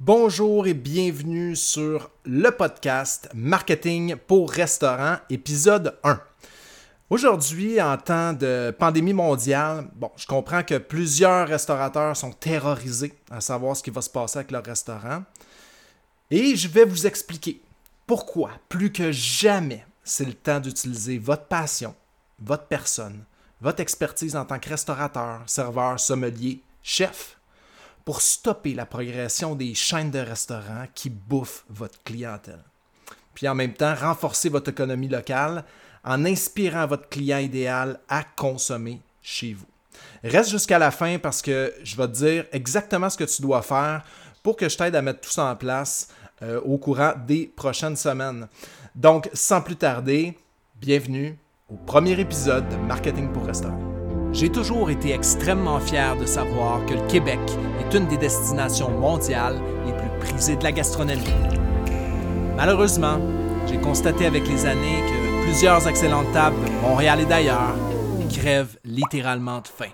[0.00, 6.20] Bonjour et bienvenue sur le podcast Marketing pour restaurant, épisode 1.
[7.08, 9.88] Aujourd'hui, en temps de pandémie mondiale,
[10.18, 14.50] je comprends que plusieurs restaurateurs sont terrorisés à savoir ce qui va se passer avec
[14.50, 15.24] leur restaurant.
[16.30, 17.62] Et je vais vous expliquer
[18.06, 21.94] pourquoi, plus que jamais, c'est le temps d'utiliser votre passion,
[22.38, 23.24] votre personne,
[23.62, 27.35] votre expertise en tant que restaurateur, serveur, sommelier, chef
[28.06, 32.62] pour stopper la progression des chaînes de restaurants qui bouffent votre clientèle.
[33.34, 35.64] Puis en même temps, renforcer votre économie locale
[36.04, 39.66] en inspirant votre client idéal à consommer chez vous.
[40.22, 43.62] Reste jusqu'à la fin parce que je vais te dire exactement ce que tu dois
[43.62, 44.04] faire
[44.42, 46.08] pour que je t'aide à mettre tout ça en place
[46.42, 48.46] euh, au courant des prochaines semaines.
[48.94, 50.38] Donc, sans plus tarder,
[50.76, 51.36] bienvenue
[51.68, 53.95] au premier épisode de Marketing pour Restaurant.
[54.36, 57.38] J'ai toujours été extrêmement fier de savoir que le Québec
[57.80, 61.24] est une des destinations mondiales les plus prisées de la gastronomie.
[62.54, 63.18] Malheureusement,
[63.66, 67.74] j'ai constaté avec les années que plusieurs excellentes tables de Montréal et d'ailleurs
[68.30, 69.92] crèvent littéralement de faim.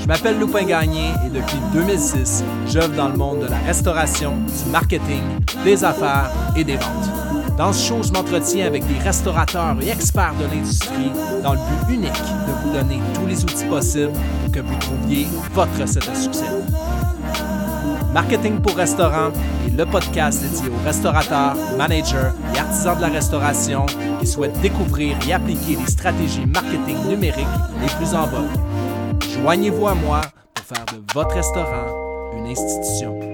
[0.00, 4.70] Je m'appelle Loupin Gagné et depuis 2006, j'œuvre dans le monde de la restauration, du
[4.72, 5.22] marketing,
[5.62, 7.27] des affaires et des ventes.
[7.58, 11.10] Dans ce show, je m'entretiens avec des restaurateurs et experts de l'industrie
[11.42, 15.26] dans le but unique de vous donner tous les outils possibles pour que vous trouviez
[15.54, 16.44] votre recette de succès.
[18.14, 19.32] Marketing pour restaurant
[19.66, 23.86] est le podcast dédié aux restaurateurs, managers et artisans de la restauration
[24.20, 27.44] qui souhaitent découvrir et appliquer les stratégies marketing numériques
[27.80, 28.54] les plus en vogue.
[29.42, 30.20] Joignez-vous à moi
[30.54, 31.88] pour faire de votre restaurant
[32.36, 33.27] une institution.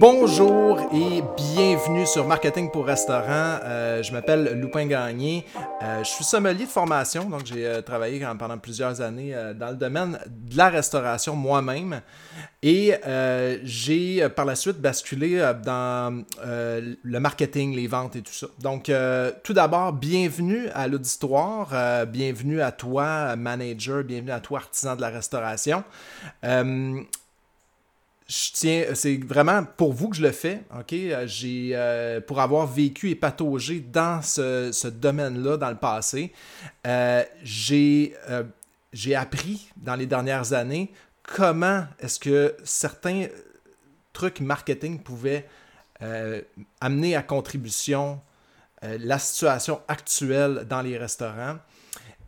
[0.00, 3.58] Bonjour et bienvenue sur Marketing pour restaurant.
[3.64, 5.44] Euh, je m'appelle Loupin Gagné.
[5.82, 9.74] Euh, je suis sommelier de formation, donc j'ai euh, travaillé pendant plusieurs années dans le
[9.74, 12.00] domaine de la restauration moi-même.
[12.62, 12.94] Et
[13.64, 18.46] j'ai par la suite basculé dans le marketing, les ventes et tout ça.
[18.60, 18.92] Donc
[19.42, 25.08] tout d'abord, bienvenue à l'auditoire, bienvenue à toi, manager, bienvenue à toi, artisan de la
[25.08, 25.82] restauration
[28.28, 30.94] je tiens, c'est vraiment pour vous que je le fais, ok?
[31.24, 36.34] J'ai, euh, pour avoir vécu et pataugé dans ce, domaine-là dans le passé,
[36.86, 38.44] euh, j'ai, euh,
[38.92, 43.28] j'ai appris dans les dernières années comment est-ce que certains
[44.12, 45.48] trucs marketing pouvaient
[46.80, 48.20] amener à contribution
[48.82, 51.56] la situation actuelle dans les restaurants.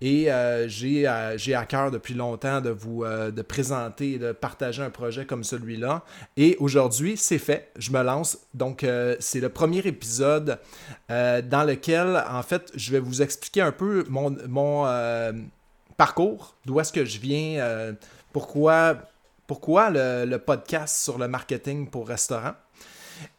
[0.02, 4.32] Et euh, euh, j'ai à cœur depuis longtemps de vous euh, de présenter et de
[4.32, 6.04] partager un projet comme celui-là.
[6.38, 7.70] Et aujourd'hui, c'est fait.
[7.78, 8.38] Je me lance.
[8.54, 8.86] Donc,
[9.18, 10.58] c'est le premier épisode
[11.08, 14.86] dans lequel, en fait, je vais vous expliquer un peu mon, mon
[15.96, 17.94] parcours, d'où est-ce que je viens,
[18.32, 18.96] pourquoi,
[19.46, 22.54] pourquoi le, le, podcast sur le marketing pour restaurant.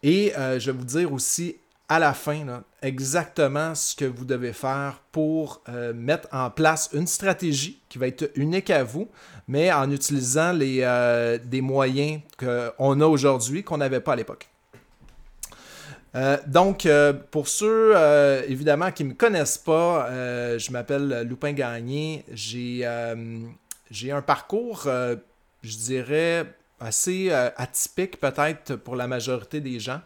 [0.04, 1.58] Et je vais vous dire aussi
[1.92, 7.06] à la fin exactement ce que vous devez faire pour euh, mettre en place une
[7.06, 9.10] stratégie qui va être unique à vous,
[9.50, 14.48] mais en utilisant les, euh, des moyens qu'on a aujourd'hui qu'on n'avait pas à l'époque.
[16.16, 16.88] Euh, donc,
[17.30, 17.94] pour ceux
[18.48, 20.08] évidemment qui ne me connaissent pas,
[20.58, 22.24] je m'appelle Loupin Gagné.
[22.32, 24.88] J'ai un parcours,
[25.62, 26.46] je dirais,
[26.82, 30.02] assez euh, atypique peut-être pour la majorité des gens.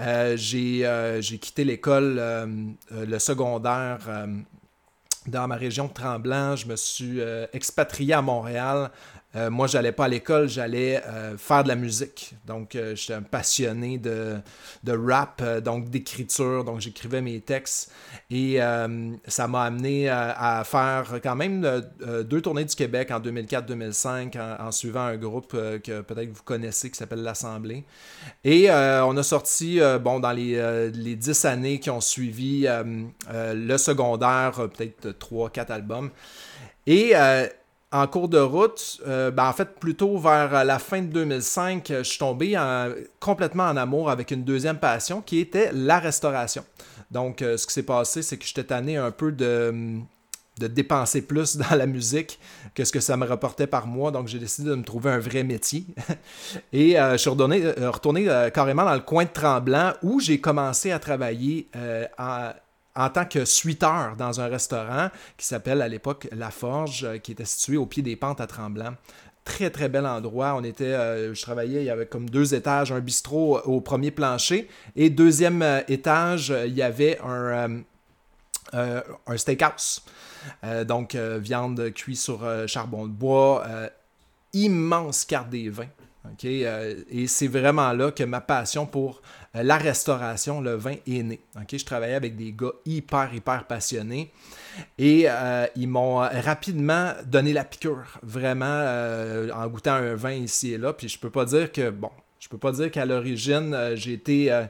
[0.00, 2.20] Euh, euh, j'ai quitté l'école,
[2.90, 3.98] le secondaire
[5.26, 6.56] dans ma région de Tremblant.
[6.56, 7.20] Je me suis
[7.52, 8.90] expatrié à Montréal
[9.36, 12.34] euh, moi, j'allais pas à l'école, j'allais euh, faire de la musique.
[12.46, 14.40] Donc, euh, j'étais un passionné de,
[14.86, 16.64] rap, donc d'écriture.
[16.64, 17.92] Donc, j'écrivais mes textes.
[18.30, 18.58] Et
[19.26, 21.82] ça m'a amené à, faire quand même
[22.24, 26.96] deux tournées du Québec en 2004-2005 en, suivant un groupe que peut-être vous connaissez qui
[26.96, 27.84] s'appelle l'Assemblée.
[28.44, 32.66] Et on a sorti, bon, dans les, les dix années qui ont suivi
[33.28, 36.10] le secondaire, peut-être trois, quatre albums.
[36.86, 37.14] Et
[37.92, 42.02] en cours de route, euh, ben, en fait, plutôt vers la fin de 2005, je
[42.02, 42.58] suis tombé
[43.20, 46.64] complètement en amour avec une deuxième passion qui était la restauration.
[47.10, 50.00] Donc, euh, ce qui s'est passé, c'est que j'étais tanné un peu de,
[50.58, 52.40] de dépenser plus dans la musique
[52.74, 54.10] que ce que ça me rapportait par mois.
[54.10, 55.86] Donc, j'ai décidé de me trouver un vrai métier.
[56.72, 60.98] Et euh, je suis retourné, carrément dans le coin de Tremblant où j'ai commencé à
[60.98, 61.68] travailler
[62.18, 62.50] en
[62.96, 67.32] en tant que suiteur dans un restaurant qui s'appelle à l'époque La Forge, euh, qui
[67.32, 68.94] était situé au pied des pentes à Tremblant
[69.44, 70.54] très très bel endroit.
[70.56, 74.10] On était, euh, je travaillais, il y avait comme deux étages, un bistrot au premier
[74.10, 77.82] plancher et deuxième euh, étage, il y avait un,
[78.72, 80.04] un steakhouse.
[80.86, 83.64] donc viande cuite sur charbon de bois,
[84.52, 85.86] immense carte des vins.
[86.42, 89.22] Et c'est vraiment là que ma passion pour
[89.54, 91.40] la restauration, le vin est né.
[91.70, 94.32] Je travaillais avec des gars hyper, hyper passionnés.
[94.98, 95.26] Et
[95.76, 98.84] ils m'ont rapidement donné la piqûre, vraiment,
[99.54, 100.92] en goûtant un vin ici et là.
[100.92, 104.66] Puis je peux pas dire que, bon, je peux pas dire qu'à l'origine, j'ai été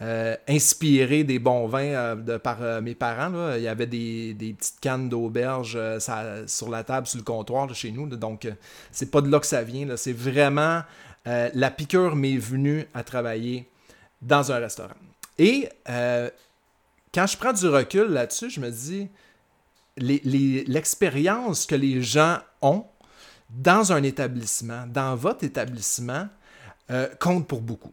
[0.00, 3.56] euh, inspiré des bons vins euh, de, par euh, mes parents.
[3.56, 5.76] Il y avait des, petites cannes d'auberge
[6.46, 8.06] sur la table, sur le comptoir chez nous.
[8.06, 8.46] donc,
[8.92, 9.96] c'est pas de là que ça vient.
[9.96, 10.82] C'est vraiment
[11.26, 13.68] la piqûre m'est venue à travailler
[14.22, 14.94] dans un restaurant.
[15.36, 19.08] Et quand je prends du recul là-dessus, je me dis
[19.98, 22.86] l'expérience que les gens ont
[23.50, 26.28] dans un établissement, dans votre établissement,
[27.18, 27.92] compte pour beaucoup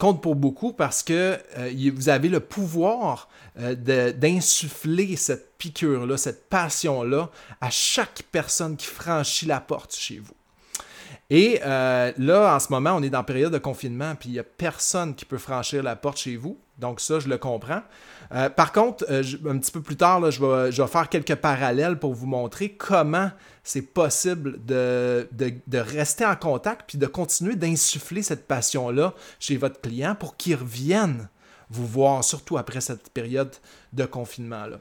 [0.00, 3.28] compte pour beaucoup parce que euh, vous avez le pouvoir
[3.60, 3.74] euh,
[4.12, 7.30] d'insuffler cette piqûre-là, cette passion-là
[7.60, 10.34] à chaque personne qui franchit la porte chez vous.
[11.28, 14.38] Et euh, là, en ce moment, on est dans période de confinement, puis il n'y
[14.38, 16.58] a personne qui peut franchir la porte chez vous.
[16.78, 17.82] Donc ça, je le comprends.
[18.32, 22.14] Euh, par contre, euh, un petit peu plus tard, je, vais, faire quelques parallèles pour
[22.14, 23.30] vous montrer comment
[23.64, 25.28] c'est possible de,
[25.72, 31.28] rester en contact puis de continuer d'insuffler cette passion-là chez votre client pour qu'il revienne
[31.70, 33.54] vous voir, surtout après cette période
[33.92, 34.78] de confinement-là.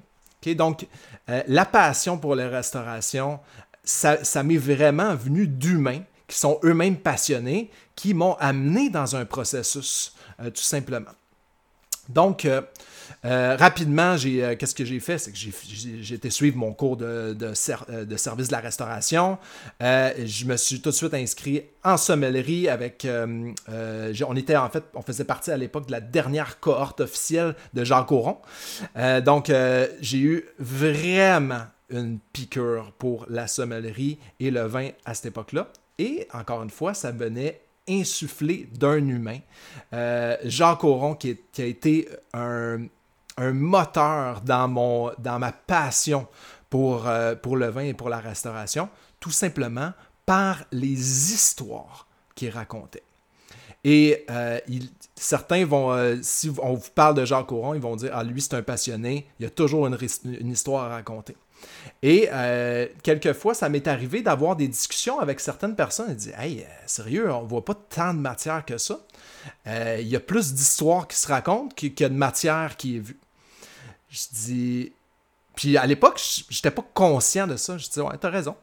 [0.56, 0.88] donc,
[1.30, 3.40] euh, la passion pour la restauration,
[3.84, 9.25] ça, ça m'est vraiment venu d'humains qui sont eux-mêmes passionnés, qui m'ont amené dans un
[9.25, 11.12] processus, tout simplement.
[12.07, 12.48] Donc,
[13.25, 15.18] euh, euh, rapidement, euh, qu'est-ce que j'ai fait?
[15.18, 19.38] C'est que j'ai été suivre mon cours de, de, service de la restauration.
[19.80, 23.07] je me suis tout de suite inscrit en sommellerie avec.
[23.07, 27.83] on était en fait, on faisait partie à l'époque de la dernière cohorte officielle de
[27.83, 28.38] Jacques Auron.
[29.24, 29.51] donc,
[30.01, 35.71] j'ai eu vraiment une piqûre pour la sommellerie et le vin à cette époque-là.
[35.98, 39.39] Et encore une fois, ça venait insufflé d'un humain.
[39.94, 42.86] Euh, Jacques Auron, qui, a été un,
[43.40, 46.28] moteur dans, mon, dans ma passion
[46.70, 48.90] pour, euh, pour le vin et pour la restauration,
[49.20, 49.94] tout simplement
[50.26, 53.04] par les histoires qu'il racontait.
[53.84, 54.60] Et euh,
[55.16, 58.54] certains vont, si on vous parle de Jacques Auron, ils vont dire Ah, lui, c'est
[58.54, 59.98] un passionné, il y a toujours une,
[60.52, 61.36] histoire à raconter.
[62.02, 66.40] Et euh, quelquefois, ça m'est arrivé d'avoir des discussions avec certaines personnes et de dire
[66.40, 69.00] Hey, euh, sérieux, on voit pas tant de matière que ça.
[69.68, 72.98] Euh, il y a plus d'histoires qui se racontent qu'il y a de matière qui
[72.98, 73.20] est vue.
[74.10, 74.94] Je dis.
[75.56, 77.78] Puis à l'époque, j'étais pas conscient de ça.
[77.78, 78.56] Je dis Ouais, t'as raison.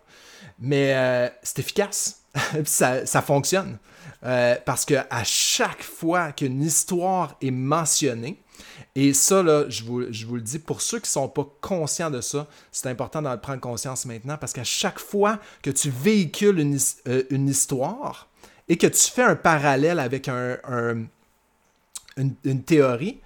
[0.59, 2.23] Mais c'est efficace.
[2.65, 3.79] ça, ça, fonctionne.
[4.23, 8.43] parce que à chaque fois qu'une histoire est mentionnée,
[8.95, 12.21] et ça, là, je vous, le dis, pour ceux qui ne sont pas conscients de
[12.21, 16.79] ça, c'est important d'en prendre conscience maintenant parce qu'à chaque fois que tu véhicules une,
[17.09, 18.29] euh, histoire
[18.69, 20.57] et que tu fais un parallèle avec un,
[22.17, 23.21] une, théorie,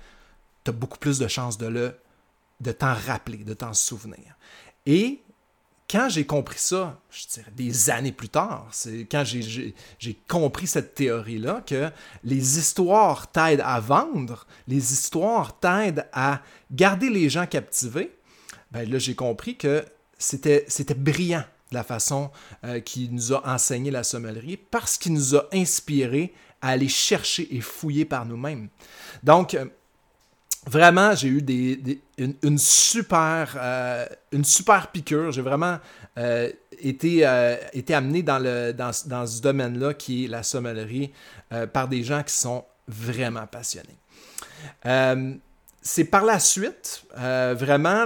[0.65, 1.95] tu as beaucoup plus de chances de, le,
[2.61, 4.37] de t'en rappeler, de t'en souvenir.
[4.87, 5.23] Et
[5.91, 10.95] quand j'ai compris ça, je dirais des années plus tard, c'est quand j'ai compris cette
[10.95, 11.91] théorie-là, que
[12.23, 18.17] les histoires t'aident à vendre, les histoires t'aident à garder les gens captivés,
[18.71, 19.85] ben là j'ai compris que
[20.17, 22.31] c'était brillant la façon
[22.65, 27.55] euh, qu'il nous a enseigné la sommellerie parce qu'il nous a inspiré à aller chercher
[27.55, 28.69] et fouiller par nous-mêmes.
[29.23, 29.67] Donc, euh,
[30.67, 35.33] vraiment, j'ai eu des, une, super, euh, une super piqûre.
[35.33, 35.79] J'ai vraiment
[36.19, 41.13] euh, été, euh, été amené dans, le, dans, dans ce domaine-là qui est la sommellerie
[41.73, 43.99] par des gens qui sont vraiment passionnés.
[45.83, 48.05] c'est par la suite, vraiment,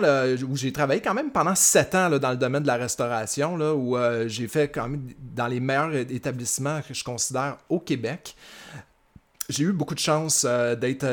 [0.48, 3.74] où j'ai travaillé quand même pendant sept ans dans le domaine de la restauration, là,
[3.74, 8.34] où j'ai fait quand même dans les meilleurs établissements que je considère au Québec.
[9.50, 10.46] J'ai eu beaucoup de chance
[10.80, 11.04] d'être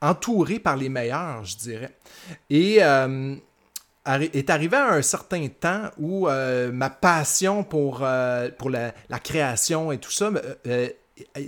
[0.00, 1.96] entouré par les meilleurs, je dirais.
[2.50, 3.34] Et euh,
[4.32, 9.92] est arrivé à un certain temps où euh, ma passion pour, euh, pour la, création
[9.92, 10.30] et tout ça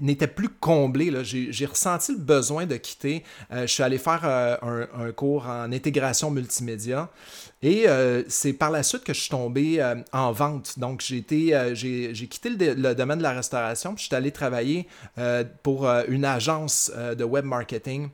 [0.00, 1.12] n'était plus comblée.
[1.24, 3.22] J'ai ressenti le besoin de quitter.
[3.50, 7.10] je suis allé faire un, un, cours en intégration multimédia.
[7.60, 10.78] Et euh, c'est par la suite que je suis tombé euh, en vente.
[10.78, 11.74] Donc, j'ai, euh,
[12.14, 14.86] quitté le, domaine de la restauration, puis je suis allé travailler
[15.62, 18.08] pour une agence de web marketing.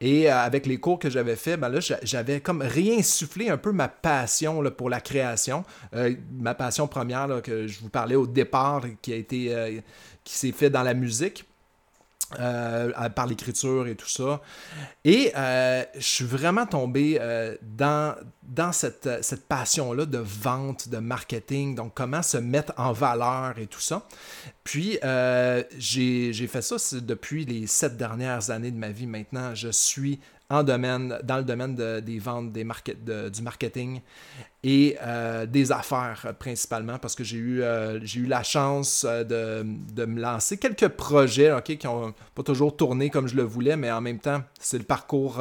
[0.00, 4.62] Et avec les cours que j'avais fait, ben j'avais comme réinsufflé un peu ma passion
[4.76, 5.64] pour la création.
[6.32, 9.82] ma passion première que je vous parlais au départ, qui a été
[10.28, 11.46] qui s'est fait dans la musique.
[12.38, 14.42] euh, par l'écriture et tout ça.
[15.02, 20.98] Et euh, je suis vraiment tombé euh, dans, dans cette, cette passion-là de vente, de
[20.98, 24.06] marketing, donc comment se mettre en valeur et tout ça.
[24.62, 24.98] Puis,
[25.78, 29.54] j'ai fait ça depuis les sept dernières années de ma vie maintenant.
[29.54, 34.00] Je suis en domaine, dans le domaine des ventes, des du marketing
[34.62, 40.04] et euh, des affaires principalement parce que j'ai eu, euh, eu la chance euh, de,
[40.06, 44.00] me lancer quelques projets qui n'ont pas toujours tourné comme je le voulais, mais en
[44.00, 45.38] même temps, c'est le parcours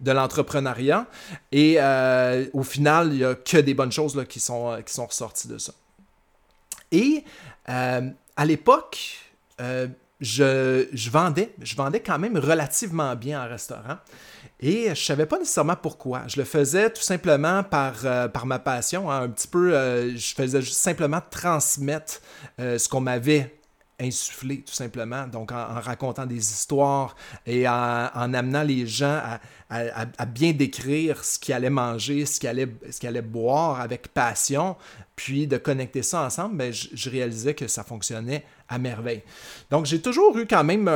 [0.00, 1.06] de l'entrepreneuriat.
[1.50, 1.78] Et
[2.52, 5.48] au final, il n'y a que des bonnes choses là, qui, sont, qui sont ressorties
[5.48, 5.72] de ça.
[6.90, 7.24] Et
[7.66, 9.18] à l'époque,
[10.22, 13.98] je, vendais, je vendais quand même relativement bien en restaurant.
[14.60, 16.22] Et je ne savais pas nécessairement pourquoi.
[16.28, 19.10] Je le faisais tout simplement par, euh, ma passion.
[19.10, 19.24] Hein.
[19.24, 22.20] un petit peu, euh, je faisais simplement transmettre
[22.60, 23.52] euh, ce qu'on m'avait
[24.02, 25.26] insufflé, tout simplement.
[25.26, 27.14] Donc, en, racontant des histoires
[27.46, 29.20] et en, amenant les gens
[29.70, 32.48] à, bien décrire ce qu'ils allaient manger, ce qu'ils
[33.08, 34.76] allaient, boire avec passion,
[35.16, 39.22] puis de connecter ça ensemble, ben, je, réalisais que ça fonctionnait à merveille.
[39.70, 40.90] Donc, j'ai toujours eu quand même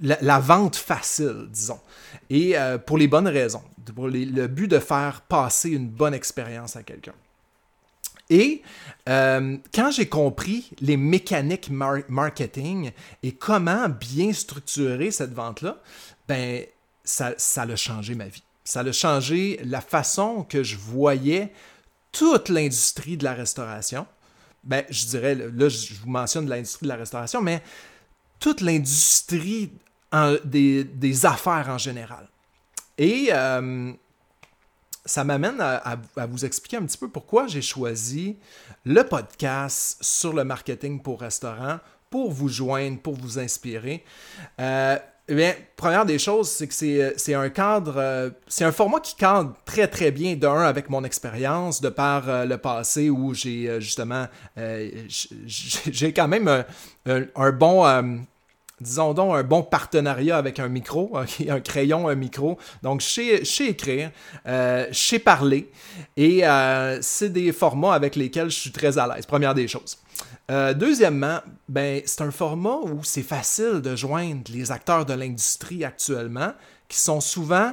[0.00, 1.80] la, vente facile, disons.
[2.28, 3.62] Et euh, pour les bonnes raisons.
[3.94, 7.14] Pour le but de faire passer une bonne expérience à quelqu'un.
[8.30, 8.62] Et
[9.08, 15.78] euh, quand j'ai compris les mécaniques marketing et comment bien structurer cette vente-là,
[16.28, 16.64] ben,
[17.04, 18.44] ça, ça a changé ma vie.
[18.64, 21.52] Ça a changé la façon que je voyais
[22.12, 24.06] toute l'industrie de la restauration.
[24.62, 27.62] Ben, je dirais, là, je vous mentionne l'industrie de la restauration, mais
[28.38, 29.72] toute l'industrie
[30.44, 32.28] des, affaires en général.
[32.98, 33.92] Et euh,
[35.04, 38.36] ça m'amène à, vous expliquer un petit peu pourquoi j'ai choisi
[38.84, 41.78] le podcast sur le marketing pour restaurant
[42.10, 44.04] pour vous joindre, pour vous inspirer.
[44.58, 49.14] Euh, bien, première des choses, c'est que c'est un cadre, euh, c'est un format qui
[49.14, 54.26] cadre très très bien d'un avec mon expérience, de par le passé où j'ai justement,
[55.46, 56.64] j'ai quand même
[57.06, 57.84] un bon
[58.80, 61.16] disons donc, un bon partenariat avec un micro,
[61.48, 62.58] un crayon, un micro.
[62.82, 64.10] Donc, je sais, écrire,
[64.46, 65.70] euh, sais parler,
[66.16, 69.98] et euh, c'est des formats avec lesquels je suis très à l'aise, première des choses.
[70.50, 75.84] Euh, deuxièmement, ben, c'est un format où c'est facile de joindre les acteurs de l'industrie
[75.84, 76.52] actuellement
[76.88, 77.72] qui sont souvent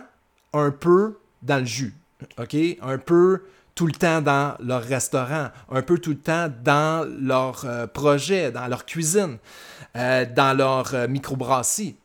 [0.54, 1.96] un peu dans le jus,
[2.38, 2.56] OK?
[2.82, 3.42] Un peu
[3.78, 8.68] tout le temps dans leur restaurant, un peu tout le temps dans leur projet, dans
[8.68, 9.38] leur cuisine.
[9.98, 11.96] Euh, dans leur euh, microbrasserie.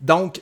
[0.00, 0.40] Donc,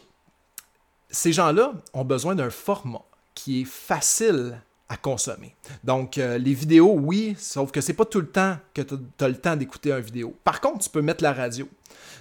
[1.10, 3.02] ces gens-là ont besoin d'un format
[3.34, 5.56] qui est facile à consommer.
[5.82, 9.28] Donc, euh, les vidéos, oui, sauf que c'est pas tout le temps que tu as
[9.28, 10.36] le temps d'écouter une vidéo.
[10.44, 11.68] Par contre, tu peux mettre la radio.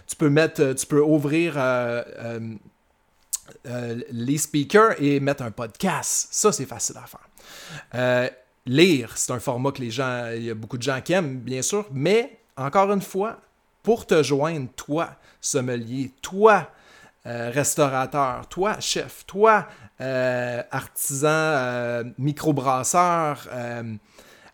[0.07, 1.55] Tu peux ouvrir
[4.11, 6.29] les speakers et mettre un podcast.
[6.31, 8.31] Ça, c'est facile à faire.
[8.65, 11.39] Lire, c'est un format que les gens, il y a beaucoup de gens qui aiment,
[11.39, 13.39] bien sûr, mais encore une fois,
[13.81, 16.69] pour te joindre, toi, sommelier, toi,
[17.25, 19.67] euh, restaurateur, toi, chef, toi,
[20.01, 23.47] euh, artisan, euh, microbrasseur,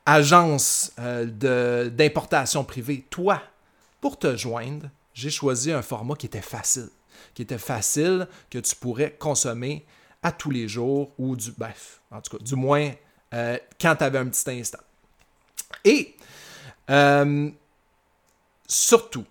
[0.05, 3.41] agence d'importation privée, toi,
[4.01, 6.89] pour te joindre, j'ai choisi un format qui était facile,
[7.33, 9.85] qui était facile, que tu pourrais consommer
[10.23, 12.91] à tous les jours ou du, bref, en tout cas, du moins
[13.31, 14.79] quand tu avais un petit instant.
[15.85, 16.15] Et
[18.67, 19.25] surtout,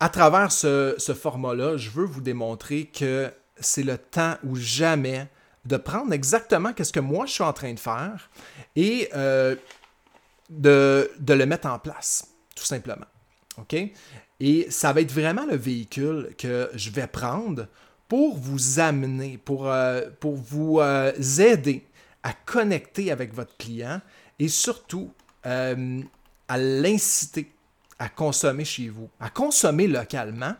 [0.00, 5.28] à travers ce, format-là, je veux vous démontrer que c'est le temps ou jamais
[5.66, 8.30] de prendre exactement ce que moi je suis en train de faire
[8.76, 9.54] et euh,
[10.48, 13.06] de, le mettre en place, tout simplement.
[13.58, 13.76] OK?
[14.40, 17.66] Et ça va être vraiment le véhicule que je vais prendre
[18.08, 21.84] pour vous amener, pour, euh, pour vous euh, aider
[22.22, 24.00] à connecter avec votre client
[24.38, 25.12] et surtout
[25.42, 27.50] à l'inciter
[28.00, 30.54] à consommer chez vous, à consommer localement,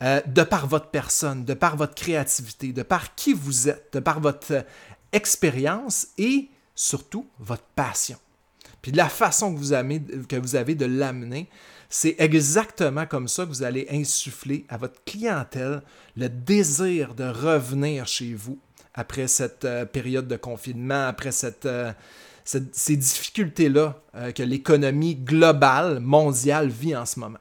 [0.00, 4.00] euh, de par votre personne, de par votre créativité, de par qui vous êtes, de
[4.00, 4.62] par votre euh,
[5.12, 8.16] expérience et surtout votre passion.
[8.80, 11.48] Puis la façon que vous avez, que vous avez de l'amener,
[11.90, 15.82] c'est exactement comme ça que vous allez insuffler à votre clientèle
[16.16, 18.58] le désir de revenir chez vous
[18.94, 21.68] après cette euh, période de confinement, après cette,
[22.44, 27.38] ces difficultés-là euh, que l'économie globale, mondiale vit en ce moment.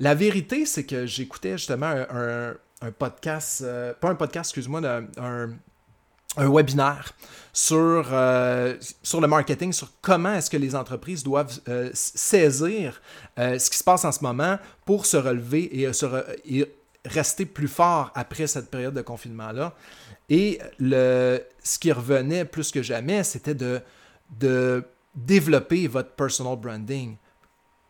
[0.00, 2.54] La vérité, c'est que j'écoutais justement un,
[2.98, 4.80] podcast, euh, pas un podcast, excuse-moi,
[5.18, 5.50] un,
[6.38, 7.12] webinaire
[7.52, 8.06] sur,
[9.02, 11.60] sur le marketing, sur comment est-ce que les entreprises doivent
[11.94, 13.00] saisir
[13.38, 16.06] ce qui se passe en ce moment pour se relever et, se
[16.44, 16.66] et
[17.06, 19.74] rester plus fort après cette période de confinement-là.
[20.28, 23.80] Et le, ce qui revenait plus que jamais, c'était de,
[24.38, 24.84] de
[25.14, 27.16] développer votre personal branding.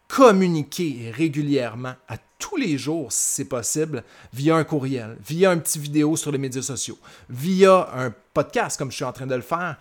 [0.09, 5.79] Communiquer régulièrement, à tous les jours, si c'est possible, via un courriel, via un petit
[5.79, 9.41] vidéo sur les médias sociaux, via un podcast comme je suis en train de le
[9.41, 9.79] faire.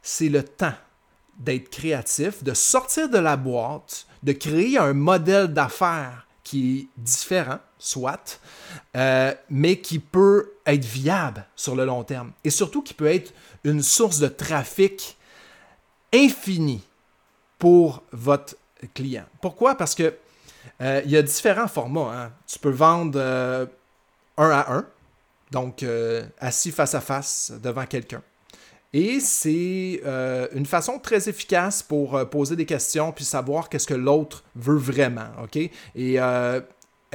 [0.00, 0.74] C'est le temps
[1.38, 7.58] d'être créatif, de sortir de la boîte, de créer un modèle d'affaires qui est différent,
[7.84, 8.40] soit,
[8.96, 12.32] euh, mais qui peut être viable sur le long terme.
[12.42, 15.18] Et surtout qui peut être une source de trafic
[16.12, 16.82] infini
[17.58, 18.56] pour votre
[18.94, 19.24] client.
[19.42, 19.74] Pourquoi?
[19.74, 20.14] Parce que
[20.80, 22.12] euh, il y a différents formats.
[22.14, 22.32] Hein.
[22.46, 23.66] Tu peux vendre euh,
[24.38, 24.86] un à un,
[25.50, 25.84] donc
[26.40, 28.22] assis face à face devant quelqu'un.
[28.92, 30.00] Et c'est
[30.54, 35.28] une façon très efficace pour poser des questions puis savoir qu'est-ce que l'autre veut vraiment.
[35.42, 35.58] OK?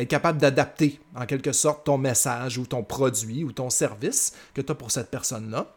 [0.02, 4.62] Être capable d'adapter en quelque sorte ton message ou ton produit ou ton service que
[4.62, 5.76] tu as pour cette personne-là.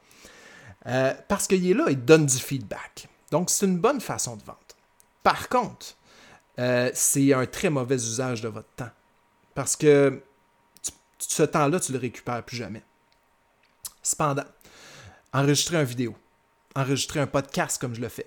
[0.86, 3.08] Euh, parce qu'il est là, il donne du feedback.
[3.30, 4.58] Donc, c'est une bonne façon de vendre.
[5.22, 5.96] Par contre,
[6.58, 8.90] euh, c'est un très mauvais usage de votre temps.
[9.54, 10.22] Parce que
[11.18, 12.82] ce temps-là, tu le récupères plus jamais.
[14.02, 14.44] Cependant,
[15.32, 16.16] enregistrer une vidéo,
[16.74, 18.26] enregistrer un podcast comme je le fais,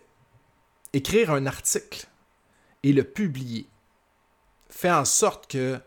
[0.94, 2.08] écrire un article
[2.84, 3.68] et le publier
[4.76, 5.80] fait en sorte que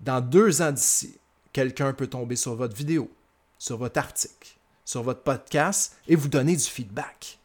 [0.00, 1.18] dans deux ans d'ici,
[1.52, 3.10] quelqu'un peut tomber sur votre vidéo,
[3.58, 4.50] sur votre article,
[4.84, 7.38] sur votre podcast et vous donner du feedback.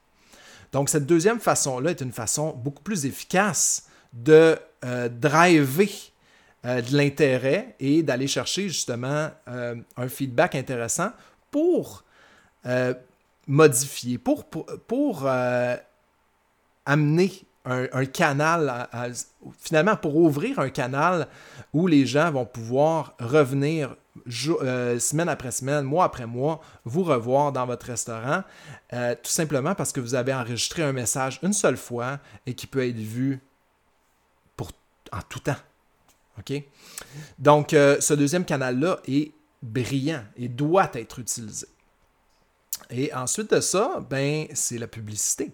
[0.74, 5.90] Donc, cette deuxième façon-là est une façon beaucoup plus efficace de euh, driver
[6.66, 11.12] euh, de l'intérêt et d'aller chercher justement euh, un feedback intéressant
[11.50, 12.04] pour
[13.48, 15.26] modifier, pour,
[16.86, 18.88] amener un, canal,
[19.60, 21.28] finalement pour ouvrir un canal
[21.74, 23.96] où les gens vont pouvoir revenir
[24.48, 28.44] euh, semaine après semaine, mois après mois, vous revoir dans votre restaurant,
[28.94, 32.68] euh, tout simplement parce que vous avez enregistré un message une seule fois et qui
[32.68, 33.40] peut être vu
[34.56, 34.72] pour,
[35.12, 35.56] en tout temps.
[36.40, 36.64] OK?
[37.38, 39.32] Donc, euh, ce deuxième canal-là est
[39.62, 41.68] brillant et doit être utilisé.
[42.90, 45.52] Et ensuite de ça, ben, c'est la publicité.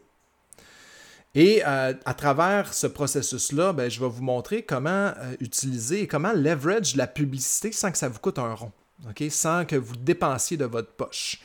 [1.35, 6.07] Et euh, à travers ce processus-là, ben, je vais vous montrer comment euh, utiliser et
[6.07, 8.71] comment leverage la publicité sans que ça vous coûte un rond,
[9.29, 11.39] sans que vous dépensiez de votre poche.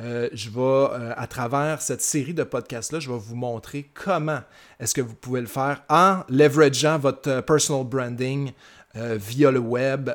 [0.00, 4.40] Euh, je vais, à travers cette série de podcasts-là, je vais vous montrer comment
[4.80, 8.52] est-ce que vous pouvez le faire en leverageant votre personal branding
[8.94, 10.10] via le web,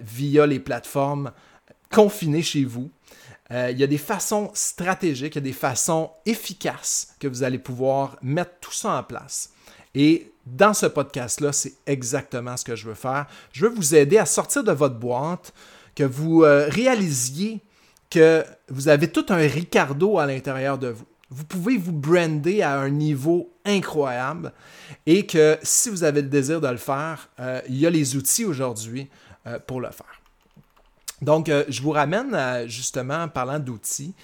[0.00, 1.32] via les plateformes
[1.90, 2.90] confinées chez vous.
[3.50, 7.42] Euh, il y a des façons stratégiques, il y a des façons efficaces que vous
[7.42, 9.50] allez pouvoir mettre tout ça en place.
[9.94, 13.26] Et dans ce podcast-là, c'est exactement ce que je veux faire.
[13.52, 15.54] Je veux vous aider à sortir de votre boîte,
[15.94, 17.60] que vous euh, réalisiez
[18.10, 21.04] que vous avez tout un Ricardo à l'intérieur de vous.
[21.30, 24.52] Vous pouvez vous brander à un niveau incroyable
[25.04, 28.16] et que si vous avez le désir de le faire, euh, il y a les
[28.16, 29.08] outils aujourd'hui
[29.66, 30.17] pour le faire.
[31.22, 34.14] Donc, euh, je vous ramène justement, parlant d'outils.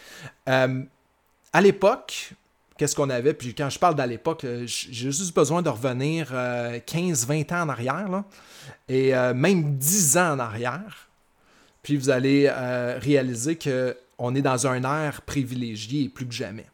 [0.48, 0.82] Euh,
[1.52, 2.32] à l'époque,
[2.76, 3.34] qu'est-ce qu'on avait?
[3.34, 7.68] Puis quand je parle d'à l'époque, euh, j'ai juste besoin de revenir 15-20 ans en
[7.68, 8.24] arrière,
[8.88, 11.08] et même 10 ans en arrière.
[11.82, 16.66] Puis vous allez réaliser qu'on est dans un air privilégié plus que jamais.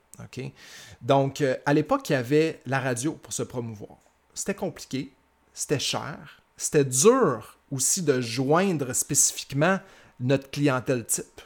[1.00, 3.96] Donc, à l'époque, il y avait la radio pour se promouvoir.
[4.35, 5.12] C'était compliqué,
[5.52, 9.80] c'était cher, c'était dur aussi de joindre spécifiquement
[10.20, 11.40] notre clientèle type.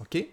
[0.00, 0.24] OK?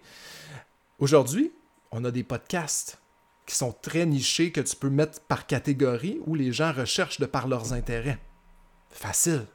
[1.00, 1.52] Aujourd'hui,
[1.92, 3.00] on a des podcasts
[3.46, 7.26] qui sont très nichés que tu peux mettre par catégorie où les gens recherchent de
[7.26, 8.20] par leurs intérêts.
[8.90, 9.46] Facile.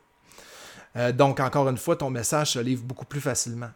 [0.96, 3.70] Euh, donc, encore une fois, ton message se livre beaucoup plus facilement.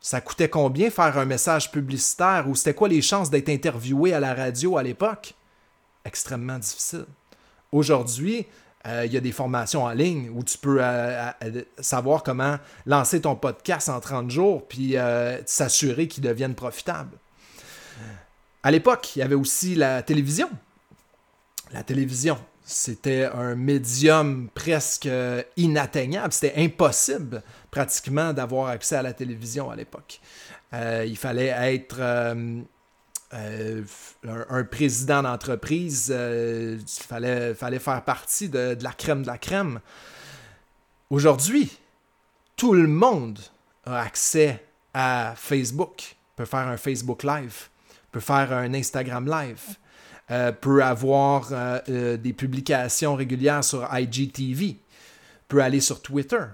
[0.00, 4.20] Ça coûtait combien faire un message publicitaire ou c'était quoi les chances d'être interviewé à
[4.20, 5.34] la radio à l'époque?
[6.04, 7.06] Extrêmement difficile.
[7.70, 8.46] Aujourd'hui,
[8.86, 12.58] euh, il y a des formations en ligne où tu peux euh, euh, savoir comment
[12.84, 14.96] lancer ton podcast en 30 jours puis
[15.46, 17.16] s'assurer qu'il devienne profitable.
[18.64, 20.48] À l'époque, il y avait aussi la télévision.
[21.72, 25.08] La télévision, c'était un médium presque
[25.56, 26.32] inatteignable.
[26.32, 30.20] C'était impossible pratiquement d'avoir accès à la télévision à l'époque.
[30.72, 32.00] il fallait être
[33.34, 33.82] euh,
[34.26, 39.80] un, président d'entreprise, il euh, fallait, fallait faire partie de, la crème de la crème.
[41.10, 41.70] Aujourd'hui,
[42.56, 43.38] tout le monde
[43.84, 44.64] a accès
[44.94, 47.68] à Facebook, peut faire un Facebook Live,
[48.10, 49.76] peut faire un Instagram Live,
[50.30, 54.78] euh, peut avoir euh, des publications régulières sur IGTV,
[55.48, 56.44] peut aller sur Twitter,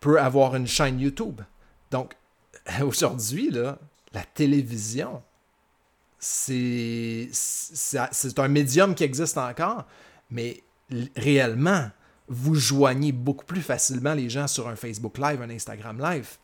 [0.00, 1.40] peut avoir une chaîne YouTube.
[1.90, 2.14] Donc,
[2.82, 5.22] aujourd'hui, la télévision,
[6.18, 7.28] c'est
[8.38, 9.84] un médium qui existe encore,
[10.30, 10.62] mais
[11.16, 11.90] réellement,
[12.28, 16.36] vous joignez beaucoup plus facilement les gens sur un Facebook Live, un Instagram Live.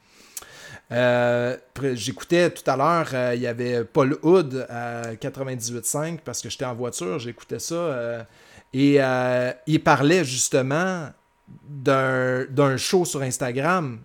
[0.92, 1.56] Euh,
[1.94, 6.64] j'écoutais tout à l'heure, euh, il y avait Paul Hood à 98.5 parce que j'étais
[6.64, 7.74] en voiture, j'écoutais ça.
[7.74, 8.22] Euh,
[8.72, 8.98] et
[9.66, 11.08] il parlait justement
[11.68, 14.00] d'un show sur Instagram.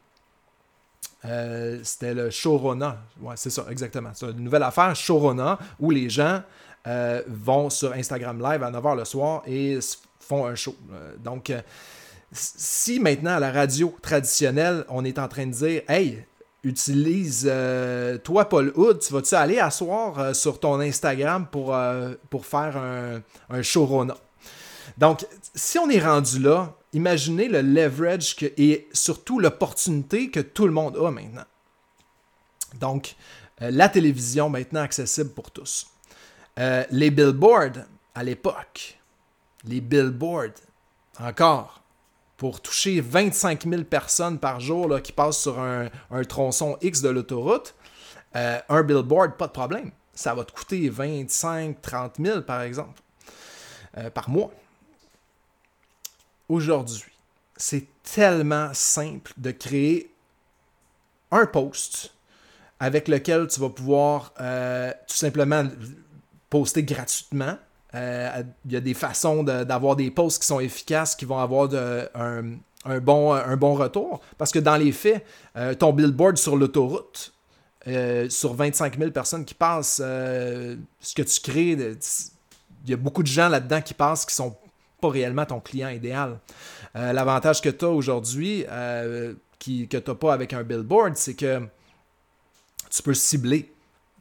[1.83, 2.97] C'était le Showrona.
[3.21, 4.11] Ouais, c'est ça, exactement.
[4.13, 6.41] C'est une nouvelle affaire, Showrona, où les gens
[7.27, 9.79] vont sur Instagram Live à 9h le soir et
[10.19, 10.75] font un show.
[11.23, 11.51] donc,
[12.31, 16.23] si maintenant à la radio traditionnelle, on est en train de dire Hey,
[16.63, 22.13] utilise euh, toi Paul Hood, tu vas-tu aller asseoir euh, sur ton Instagram pour, euh,
[22.29, 24.07] pour faire un, un?
[24.97, 30.73] Donc, si on est rendu là, imaginez le leverage et surtout l'opportunité que tout le
[30.73, 31.45] monde a maintenant.
[32.79, 33.15] Donc,
[33.59, 35.87] la télévision maintenant accessible pour tous.
[36.57, 38.99] les billboards à l'époque,
[39.65, 40.59] les billboards,
[41.19, 41.81] encore,
[42.39, 45.89] pour toucher 25 000 personnes par jour là, qui passent sur un,
[46.27, 47.75] tronçon X de l'autoroute,
[48.35, 49.91] euh, un billboard, pas de problème.
[50.13, 53.01] Ça va te coûter 25, 30 000 par exemple,
[53.97, 54.51] euh, par mois.
[56.49, 57.03] Aujourd'hui,
[57.55, 60.11] c'est tellement simple de créer
[61.29, 62.11] un post
[62.79, 65.63] avec lequel tu vas pouvoir euh, tout simplement
[66.49, 67.55] poster gratuitement
[67.93, 71.69] euh, il y a des façons d'avoir des posts qui sont efficaces, qui vont avoir
[72.15, 74.21] un, bon, retour.
[74.37, 77.33] Parce que dans les faits, euh, ton billboard sur l'autoroute,
[78.29, 83.27] sur 25 000 personnes qui passent, ce que tu crées, il y a beaucoup de
[83.27, 84.55] gens là-dedans qui passent qui sont
[84.99, 86.39] pas réellement ton client idéal.
[86.93, 91.61] L'avantage que tu as aujourd'hui, que tu n'as pas avec un billboard, c'est que
[92.89, 93.71] tu peux cibler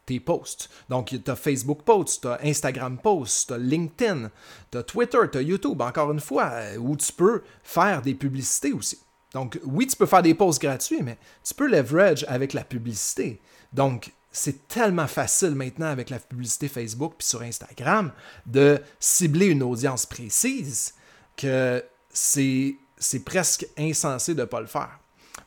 [0.08, 0.70] tes posts.
[0.88, 4.30] Donc, tu as Facebook Posts, tu as Instagram Posts, tu as LinkedIn,
[4.70, 8.14] tu as Twitter, tu as YouTube, encore une fois, euh, où tu peux faire des
[8.14, 8.98] publicités aussi.
[9.34, 13.38] Donc, oui, tu peux faire des posts gratuits, mais tu peux leverage avec la publicité.
[13.74, 18.12] Donc, c'est tellement facile maintenant avec la publicité Facebook puis sur Instagram
[18.46, 20.94] de cibler une audience précise
[21.36, 22.76] que c'est
[23.24, 24.98] presque insensé de ne pas le faire.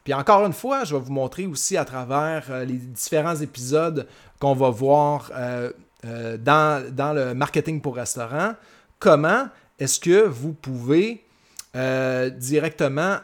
[0.03, 4.07] Puis encore une fois, je vais vous montrer aussi à travers euh, les différents épisodes
[4.39, 5.71] qu'on va voir euh,
[6.05, 8.55] euh, dans, le marketing pour restaurant,
[8.99, 11.25] comment est-ce que vous pouvez
[11.73, 13.19] directement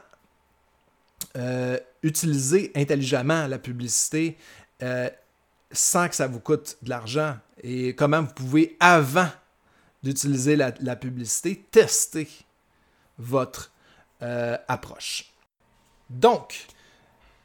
[2.01, 4.37] utiliser intelligemment la publicité
[5.71, 9.29] sans que ça vous coûte de l'argent et comment vous pouvez, avant
[10.03, 12.29] d'utiliser la, publicité, tester
[13.17, 13.71] votre
[14.21, 15.33] approche.
[16.09, 16.67] Donc,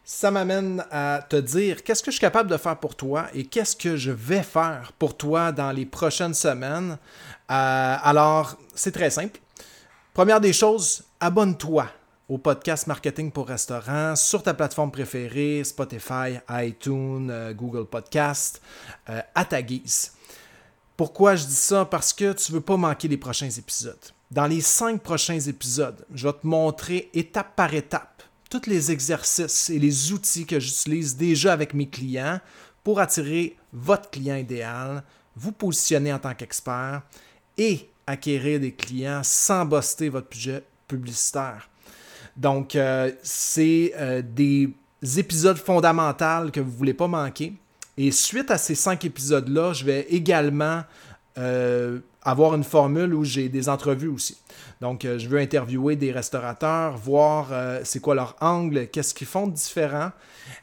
[0.04, 3.46] ça m'amène à te dire qu'est-ce que je suis capable de faire pour toi et
[3.46, 6.98] qu'est-ce que je vais faire pour toi dans les prochaines semaines?
[7.50, 9.40] Euh, alors, c'est très simple.
[10.12, 11.86] Première des choses, abonne-toi
[12.32, 18.62] au podcast Marketing pour Restaurants sur ta plateforme préférée, Spotify, iTunes, euh, Google Podcast,
[19.10, 20.12] euh, à ta guise.
[20.96, 21.84] Pourquoi je dis ça?
[21.84, 24.00] Parce que tu ne veux pas manquer les prochains épisodes.
[24.30, 29.68] Dans les cinq prochains épisodes, je vais te montrer étape par étape tous les exercices
[29.68, 32.40] et les outils que j'utilise déjà avec mes clients
[32.82, 35.04] pour attirer votre client idéal,
[35.36, 37.02] vous positionner en tant qu'expert
[37.58, 41.68] et acquérir des clients sans buster votre budget publicitaire.
[42.36, 44.70] Donc, euh, c'est euh, des
[45.16, 47.52] épisodes fondamentaux que vous ne voulez pas manquer.
[47.96, 50.82] Et suite à ces cinq épisodes-là, je vais également
[51.36, 54.38] euh, avoir une formule où j'ai des entrevues aussi.
[54.80, 57.50] Donc, je veux interviewer des restaurateurs, voir
[57.84, 60.10] c'est quoi leur angle, qu'est-ce qu'ils font de différent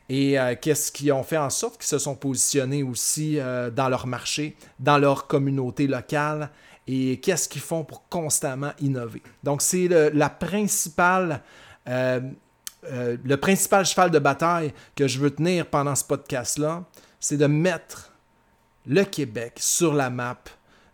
[0.09, 3.39] et qu'est-ce qu'ils ont fait en sorte qu'ils se sont positionnés aussi
[3.73, 6.49] dans leur marché, dans leur communauté locale
[6.91, 9.21] et qu'est-ce qu'ils font pour constamment innover?
[9.43, 11.41] Donc, c'est la principale.
[11.85, 16.83] le principal cheval de bataille que je veux tenir pendant ce podcast-là,
[17.19, 18.11] c'est de mettre
[18.85, 20.39] le Québec sur la map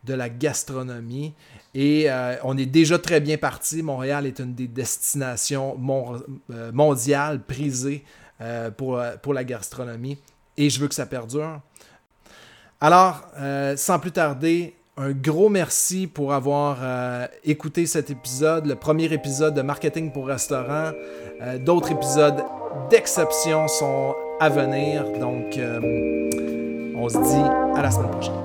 [0.04, 1.34] de la gastronomie.
[1.74, 3.82] Et euh, on est déjà très bien parti.
[3.82, 5.78] Montréal est une des destinations
[6.52, 8.04] euh, mondiales prisées
[8.42, 10.18] euh, pour, pour la gastronomie.
[10.58, 11.60] Et je veux que ça perdure.
[12.80, 13.24] Alors,
[13.78, 16.78] sans plus tarder, un gros merci pour avoir
[17.44, 20.92] écouté cet épisode, le premier épisode de Marketing pour restaurant.
[21.60, 22.44] D'autres épisodes
[22.90, 25.04] d'exception sont à venir.
[25.20, 25.60] Donc,
[26.98, 28.45] On se dit à la semaine prochaine.